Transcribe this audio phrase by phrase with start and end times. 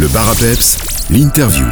[0.00, 1.66] Le bar à peps, l'interview.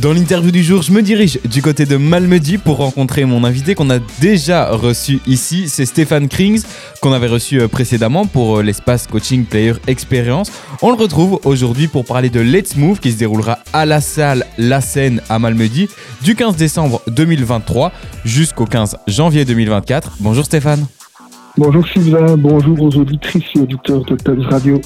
[0.00, 3.74] Dans l'interview du jour, je me dirige du côté de Malmedy pour rencontrer mon invité
[3.74, 5.68] qu'on a déjà reçu ici.
[5.68, 6.62] C'est Stéphane Krings,
[7.00, 10.52] qu'on avait reçu euh, précédemment pour euh, l'espace Coaching Player Experience.
[10.80, 14.46] On le retrouve aujourd'hui pour parler de Let's Move qui se déroulera à la salle
[14.58, 15.88] La Seine à Malmedy
[16.22, 17.90] du 15 décembre 2023
[18.24, 20.18] jusqu'au 15 janvier 2024.
[20.20, 20.86] Bonjour Stéphane.
[21.58, 24.80] Bonjour Sylvain, bonjour aux auditrices et auditeurs de Tels Radio.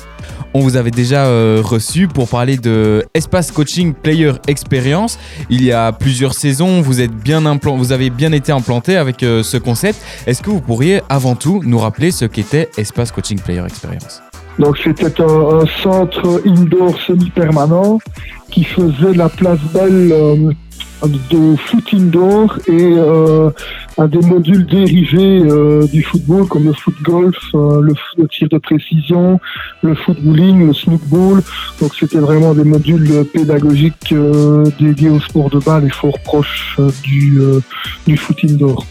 [0.56, 5.18] On vous avait déjà euh, reçu pour parler de Espace Coaching Player Experience.
[5.50, 9.42] Il y a plusieurs saisons, vous, êtes bien vous avez bien été implanté avec euh,
[9.42, 10.00] ce concept.
[10.26, 14.22] Est-ce que vous pourriez avant tout nous rappeler ce qu'était Espace Coaching Player Experience?
[14.58, 17.98] Donc c'était un, centre indoor semi-permanent
[18.50, 20.52] qui faisait la place belle euh,
[21.04, 22.94] de foot indoor et
[23.98, 28.58] à des modules dérivés euh, du football comme le foot golf, euh, le, tir de
[28.58, 29.40] précision,
[29.82, 31.42] le footballing, le snookball.
[31.80, 34.14] Donc c'était vraiment des modules pédagogiques
[34.78, 37.40] dédiés au sport de balle et fort proches du,
[38.06, 38.84] du foot indoor.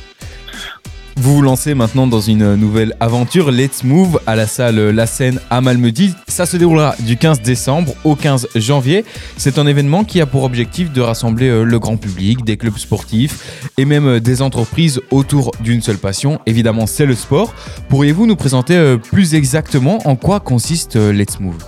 [1.17, 5.39] Vous vous lancez maintenant dans une nouvelle aventure, Let's Move, à la salle La Seine
[5.49, 6.13] à Malmedy.
[6.27, 9.05] Ça se déroulera du 15 décembre au 15 janvier.
[9.38, 12.77] C'est un événement qui a pour objectif de rassembler euh, le grand public, des clubs
[12.77, 16.39] sportifs et même euh, des entreprises autour d'une seule passion.
[16.47, 17.53] Évidemment, c'est le sport.
[17.88, 21.63] Pourriez-vous nous présenter euh, plus exactement en quoi consiste Let's Move?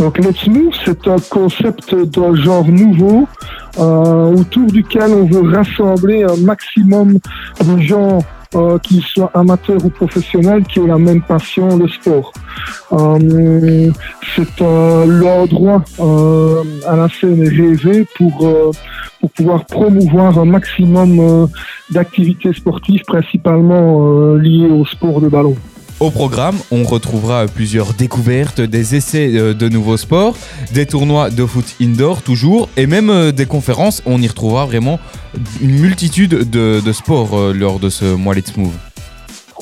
[0.00, 3.28] Donc Let's Move, c'est un concept d'un genre nouveau
[3.78, 7.18] autour duquel on veut rassembler un maximum
[7.64, 8.18] de gens
[8.54, 12.32] euh, qu'ils soient amateurs ou professionnels, qui ont la même passion, le sport.
[12.92, 13.90] Euh,
[14.36, 18.70] c'est euh, l'endroit euh, à la scène rêvé pour, euh,
[19.20, 21.48] pour pouvoir promouvoir un maximum
[21.90, 25.56] d'activités sportives, principalement liées au sport de ballon.
[26.02, 30.36] Au programme, on retrouvera plusieurs découvertes, des essais euh, de nouveaux sports,
[30.72, 34.02] des tournois de foot indoor toujours, et même euh, des conférences.
[34.04, 34.98] On y retrouvera vraiment
[35.60, 38.74] une multitude de, sports euh, lors de ce mois Let's Move.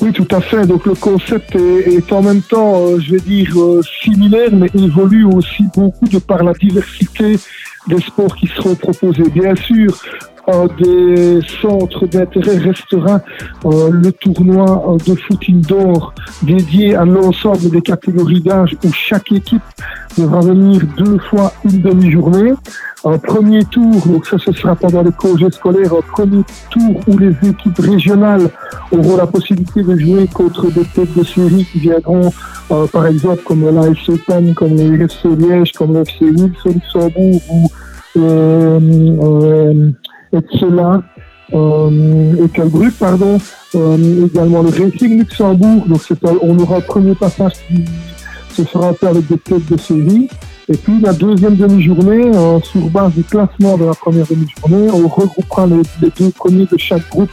[0.01, 0.65] Oui, tout à fait.
[0.65, 3.55] Donc le concept est, en même temps, je vais dire,
[4.03, 7.37] similaire, mais évolue aussi beaucoup de par la diversité
[7.87, 9.29] des sports qui seront proposés.
[9.29, 9.95] Bien sûr,
[10.79, 13.21] des centres d'intérêt restera
[13.65, 16.13] euh, le tournoi euh, de foot indoor
[16.43, 19.61] dédié à l'ensemble des catégories d'âge où chaque équipe
[20.17, 22.53] devra venir deux fois une demi-journée.
[23.03, 27.33] Un premier tour, donc ça ce sera pendant les congés scolaires, premier tour où les
[27.49, 28.49] équipes régionales
[28.91, 32.31] auront la possibilité de jouer contre des têtes de série qui viendront,
[32.71, 37.71] euh, par exemple, comme l'AFC Pan, comme les RSC Liège, comme l'FC Wilson Luxembourg ou
[40.33, 41.01] Excella
[41.53, 43.37] euh, et Calbruck, pardon,
[43.75, 45.85] euh, également le Racing Luxembourg.
[45.87, 46.01] Donc
[46.41, 47.85] on aura un premier passage qui
[48.55, 50.29] se fera peu avec des têtes de série.
[50.69, 55.07] Et puis la deuxième demi-journée, euh, sur base du classement de la première demi-journée, on
[55.07, 55.81] regroupera les,
[56.17, 57.31] deux premiers de chaque groupe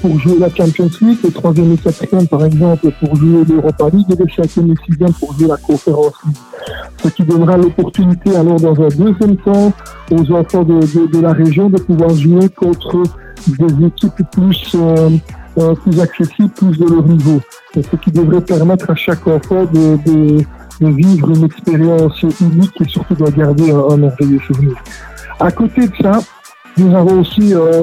[0.00, 4.06] pour jouer la Champions League, le troisième et quatrième par exemple pour jouer l'Europa League
[4.10, 6.36] et le cinquième et sixième pour jouer la Conférence League.
[7.02, 9.72] Ce qui donnera l'opportunité alors dans un deuxième temps
[10.10, 13.02] aux enfants de, de, la région de pouvoir jouer contre
[13.46, 15.10] des équipes plus, euh,
[15.58, 17.40] euh, plus accessibles, plus de leur niveau.
[17.74, 20.44] Ce qui devrait permettre à chaque enfant de, de,
[20.80, 24.74] de vivre une expérience unique et surtout de garder un, un merveilleux souvenir.
[25.38, 26.20] À côté de ça,
[26.80, 27.82] nous avons aussi, euh,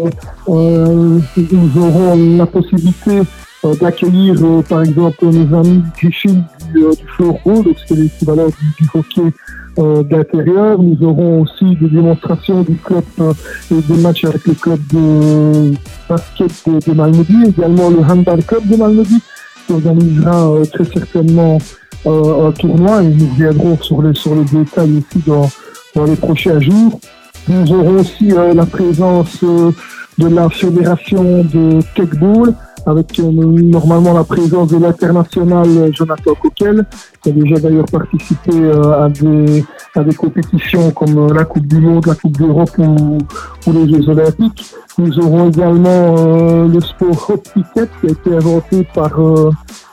[0.50, 3.22] euh, nous aurons la possibilité
[3.66, 4.36] euh, d'accueillir
[4.68, 6.44] par exemple nos amis Griffin
[6.74, 9.34] du, du floorball, donc c'est l'équivalent du, du, hockey
[10.10, 10.82] d'intérieur.
[10.82, 13.04] Nous aurons aussi des démonstrations du club
[13.72, 15.74] et des matchs avec le club de
[16.10, 19.22] basket de, de Malmedy, également le handball club de Malmedy
[19.68, 21.60] qui organisera très certainement
[22.06, 25.48] un tournoi et nous reviendrons sur les, sur les détails aussi dans,
[25.94, 27.00] dans les prochains jours.
[27.50, 29.72] Nous aurons aussi euh, la présence euh,
[30.18, 32.54] de la fédération de Techball,
[32.86, 36.86] avec euh, normalement la présence de l'international Jonathan Coquel,
[37.22, 38.52] qui a déjà d'ailleurs participé
[39.00, 39.64] à, des,
[39.96, 43.18] à des compétitions comme la Coupe du Monde, la Coupe d'Europe ou,
[43.66, 44.76] ou, les Jeux Olympiques.
[44.98, 49.12] Nous aurons également le sport hot ticket qui a été inventé par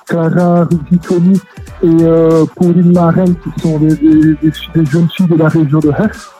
[0.07, 1.41] Clara Rizziconi
[1.85, 6.34] et Pauline Marenne, qui sont des, des, des, jeunes filles de la région de Hesse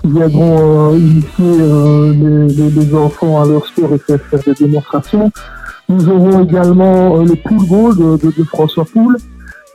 [0.00, 5.30] qui viendront euh, initier euh, les, enfants à leur sport et faire, faire des démonstrations.
[5.88, 9.16] Nous aurons également euh, le pool ball de, François Poul.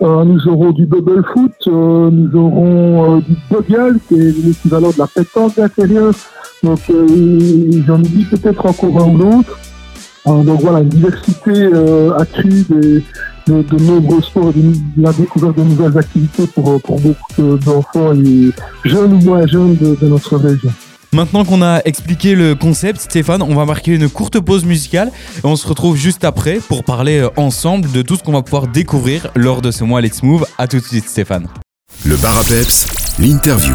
[0.02, 5.56] Nous aurons du bubble foot, nous aurons du buggle, qui est l'équivalent de la pétanque
[5.56, 6.14] d'intérieur.
[6.64, 6.80] Donc
[7.88, 9.58] j'en dis peut-être encore un ou l'autre.
[10.26, 11.70] donc voilà, une diversité
[12.18, 12.66] accrue
[13.48, 18.52] de, nombreux sports et de, la découverte de nouvelles activités pour, pour beaucoup d'enfants et
[18.84, 20.72] jeunes ou moins jeunes de, de notre région.
[21.16, 25.48] Maintenant qu'on a expliqué le concept, Stéphane, on va marquer une courte pause musicale et
[25.48, 28.68] on se retrouve juste après pour parler euh, ensemble de tout ce qu'on va pouvoir
[28.68, 30.46] découvrir lors de ce mois Let's Move.
[30.58, 31.48] À tout de suite, Stéphane.
[32.06, 33.74] Le bar à peps, l'interview.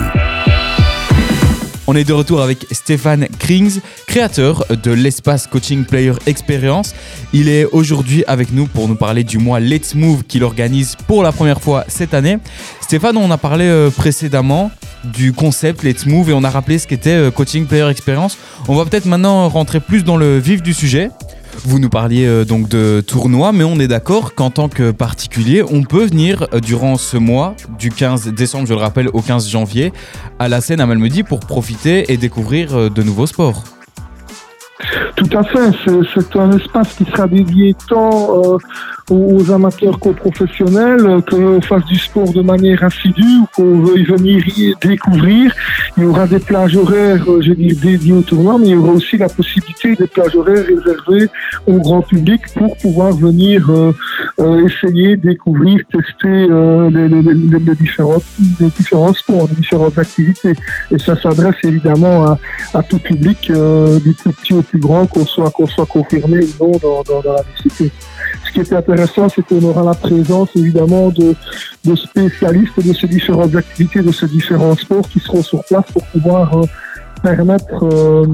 [1.93, 6.95] On est de retour avec Stéphane Krings, créateur de l'espace Coaching Player Experience.
[7.33, 11.25] Il est aujourd'hui avec nous pour nous parler du mois Let's Move qu'il organise pour
[11.25, 12.39] la première fois cette année.
[12.81, 14.71] Stéphane, on a parlé euh, précédemment
[15.03, 18.39] du concept Let's Move et on a rappelé ce qu'était euh, Coaching Player Experience.
[18.69, 21.11] On va peut-être maintenant rentrer plus dans le vif du sujet.
[21.65, 25.63] Vous nous parliez euh, donc de tournoi, mais on est d'accord qu'en tant que particulier,
[25.63, 29.49] on peut venir euh, durant ce mois, du 15 décembre, je le rappelle, au 15
[29.49, 29.93] janvier,
[30.39, 33.65] à la scène à Malmedy pour profiter et découvrir de nouveaux sports.
[35.17, 35.71] Tout à fait,
[36.15, 38.59] c'est un espace qui sera dédié tant
[39.11, 44.43] aux amateurs qu'aux professionnels, qu'on fasse du sport de manière assidue ou qu'on veuille venir
[44.57, 45.53] y découvrir.
[45.97, 48.77] Il y aura des plages horaires, euh, je dis, dédiées au tournoi, mais il y
[48.77, 51.29] aura aussi la possibilité des plages horaires réservées
[51.67, 53.93] au grand public pour pouvoir venir euh, euh,
[54.41, 58.25] essayer, découvrir, tester les, les, les, différentes,
[58.59, 60.55] les différents sports, les différentes activités.
[60.91, 62.39] Et ça s'adresse évidemment à,
[62.75, 66.65] à, tout public, du plus petit au plus grand, qu'on soit, qu'on soit confirmé ou
[66.65, 67.91] non dans, dans, dans la discipline.
[68.51, 71.37] Ce qui est intéressant, c'est qu'on aura la présence évidemment de,
[71.95, 76.57] spécialistes de ces différentes activités, de ces différents sports qui seront sur place pour pouvoir
[76.59, 76.65] euh,
[77.23, 78.27] permettre, euh,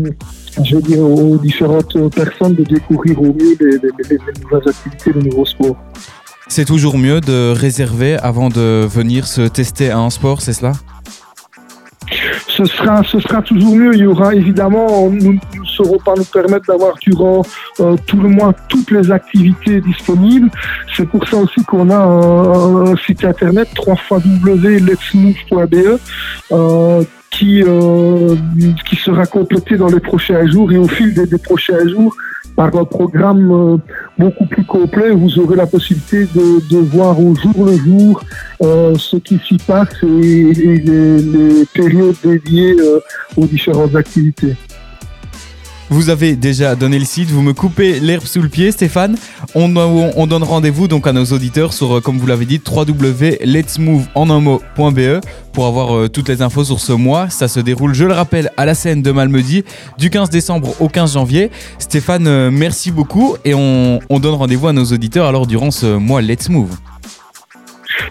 [0.65, 3.79] je veux dire, aux différentes personnes de découvrir au mieux les,
[4.43, 5.77] nouvelles activités, les nouveaux sports.
[6.49, 10.73] C'est toujours mieux de réserver avant de venir se tester à un sport, c'est cela?
[12.49, 13.95] Ce sera, ce sera toujours mieux.
[13.95, 17.43] Il y aura évidemment, nous ne saurons pas nous permettre d'avoir durant
[17.81, 20.49] euh, tout le mois toutes les activités disponibles.
[20.97, 25.99] C'est pour ça aussi qu'on a un, site internet www.letsmove.be
[26.53, 27.03] euh,
[27.37, 28.35] qui, euh,
[28.89, 32.17] qui sera complété dans les prochains jours et au fil des, prochains jours
[32.55, 33.77] par un programme euh,
[34.19, 35.11] beaucoup plus complet.
[35.11, 38.23] Vous aurez la possibilité de, de voir au jour le jour
[38.63, 43.01] euh, ce qui s'y passe et, les, les, périodes dédiées euh,
[43.37, 44.57] aux différentes activités.
[45.89, 49.17] Vous avez déjà donné le site, vous me coupez l'herbe sous le pied, Stéphane.
[49.55, 55.21] On, on donne rendez-vous donc à nos auditeurs sur, euh, comme vous l'avez dit, www.letsmove.be
[55.53, 57.31] pour avoir euh, toutes les infos sur ce mois.
[57.31, 59.63] Ça se déroule, je le rappelle, à la scène de Malmedy
[59.97, 61.53] du 15 décembre au 15 janvier.
[61.79, 66.21] Stéphane, euh, merci beaucoup et on donne rendez-vous à nos auditeurs alors durant ce mois
[66.21, 66.77] Let's Move.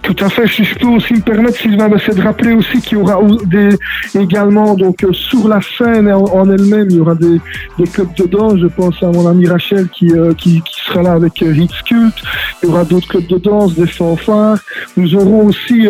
[0.02, 0.48] Tout à fait.
[0.48, 3.70] Si je peux aussi me permettre, Sylvain, c'est de rappeler aussi qu'il y aura des,
[4.18, 7.40] également donc euh, sur la scène en, elle-même, il y aura des,
[7.78, 8.60] des, clubs de danse.
[8.60, 11.82] Je pense à mon ami Rachel qui, euh, qui, qui, sera là avec euh, Ritz
[11.86, 12.14] Cult.
[12.62, 14.60] Il y aura d'autres clubs de danse, des fanfares.
[14.98, 15.88] Nous aurons aussi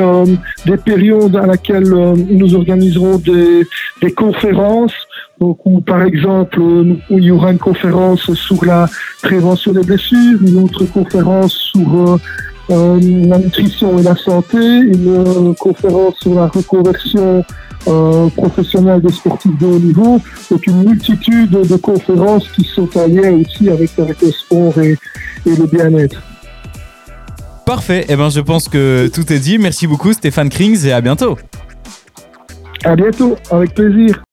[0.65, 3.67] des périodes à laquelle nous organiserons des,
[4.01, 4.93] des conférences.
[5.39, 8.87] Donc, où, par exemple, où il y aura une conférence sur la
[9.21, 12.17] prévention des blessures, une autre conférence sur
[12.69, 17.43] euh, la nutrition et la santé, une conférence sur la reconversion
[17.87, 23.07] euh, professionnelle des sportifs de haut niveau, donc une multitude de conférences qui sont en
[23.07, 24.97] lien aussi avec, avec le sport et,
[25.45, 26.21] et le bien-être.
[27.65, 29.57] Parfait, eh ben, je pense que tout est dit.
[29.57, 31.37] Merci beaucoup Stéphane Krings et à bientôt.
[32.83, 34.24] À bientôt, avec plaisir.